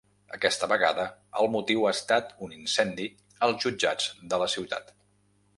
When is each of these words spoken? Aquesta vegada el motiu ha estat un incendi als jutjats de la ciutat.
Aquesta 0.35 0.69
vegada 0.71 1.05
el 1.43 1.49
motiu 1.57 1.85
ha 1.85 1.91
estat 1.97 2.33
un 2.47 2.57
incendi 2.57 3.07
als 3.49 3.63
jutjats 3.67 4.11
de 4.33 4.45
la 4.47 4.53
ciutat. 4.59 4.95